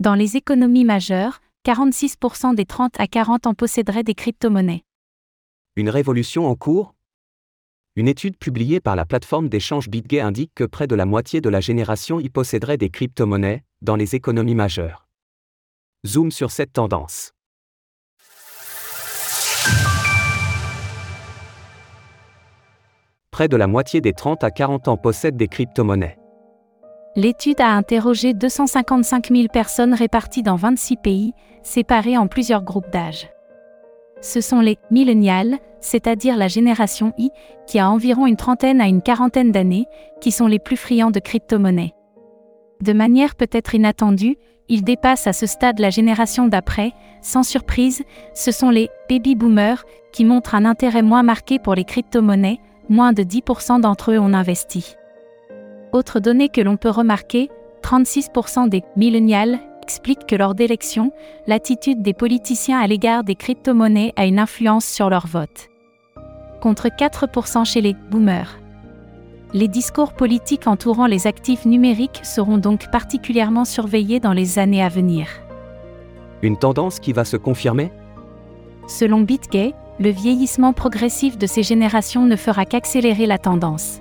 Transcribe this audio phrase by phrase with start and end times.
[0.00, 4.82] Dans les économies majeures, 46% des 30 à 40 ans posséderaient des crypto-monnaies.
[5.76, 6.94] Une révolution en cours?
[7.96, 11.50] Une étude publiée par la plateforme d'échange BitGay indique que près de la moitié de
[11.50, 15.06] la génération y posséderait des crypto-monnaies, dans les économies majeures.
[16.06, 17.32] Zoom sur cette tendance.
[23.30, 26.19] Près de la moitié des 30 à 40 ans possèdent des crypto-monnaies.
[27.16, 31.32] L'étude a interrogé 255 000 personnes réparties dans 26 pays,
[31.62, 33.28] séparées en plusieurs groupes d'âge.
[34.20, 37.30] Ce sont les millénials, c'est-à-dire la génération I,
[37.66, 39.86] qui a environ une trentaine à une quarantaine d'années,
[40.20, 41.94] qui sont les plus friands de crypto-monnaies.
[42.80, 44.36] De manière peut-être inattendue,
[44.68, 48.04] ils dépassent à ce stade la génération d'après, sans surprise,
[48.34, 53.12] ce sont les baby boomers qui montrent un intérêt moins marqué pour les crypto-monnaies, moins
[53.12, 54.94] de 10% d'entre eux ont investi.
[55.92, 57.50] Autre donnée que l'on peut remarquer,
[57.82, 61.12] 36% des millennials expliquent que lors d'élections,
[61.48, 65.68] l'attitude des politiciens à l'égard des crypto-monnaies a une influence sur leur vote.
[66.60, 68.60] Contre 4% chez les boomers.
[69.52, 74.88] Les discours politiques entourant les actifs numériques seront donc particulièrement surveillés dans les années à
[74.88, 75.26] venir.
[76.42, 77.90] Une tendance qui va se confirmer?
[78.86, 84.00] Selon BitGay, le vieillissement progressif de ces générations ne fera qu'accélérer la tendance.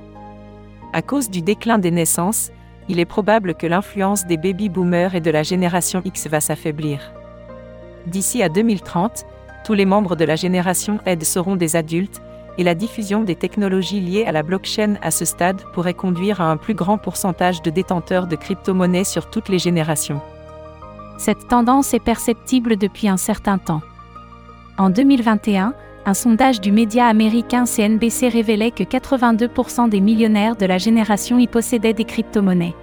[0.91, 2.51] À cause du déclin des naissances,
[2.87, 7.13] il est probable que l'influence des baby-boomers et de la génération X va s'affaiblir.
[8.07, 9.25] D'ici à 2030,
[9.63, 12.21] tous les membres de la génération Z seront des adultes,
[12.57, 16.51] et la diffusion des technologies liées à la blockchain à ce stade pourrait conduire à
[16.51, 20.19] un plus grand pourcentage de détenteurs de crypto-monnaies sur toutes les générations.
[21.19, 23.81] Cette tendance est perceptible depuis un certain temps.
[24.77, 25.73] En 2021,
[26.05, 31.47] un sondage du média américain CNBC révélait que 82% des millionnaires de la génération y
[31.47, 32.75] possédaient des crypto-monnaies.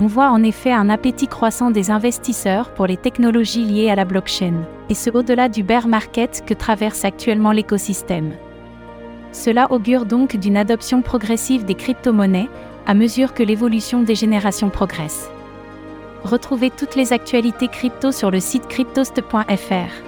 [0.00, 4.04] On voit en effet un appétit croissant des investisseurs pour les technologies liées à la
[4.04, 8.32] blockchain, et ce au-delà du bear market que traverse actuellement l'écosystème.
[9.32, 12.48] Cela augure donc d'une adoption progressive des crypto-monnaies,
[12.86, 15.30] à mesure que l'évolution des générations progresse.
[16.22, 20.07] Retrouvez toutes les actualités crypto sur le site cryptost.fr.